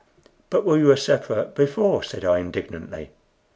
"But 0.49 0.65
we 0.65 0.81
were 0.83 0.95
separate 0.95 1.53
before," 1.53 2.01
said 2.01 2.25
I, 2.25 2.39
indignantly. 2.39 3.11